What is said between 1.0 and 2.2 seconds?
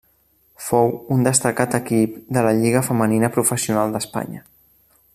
un destacat equip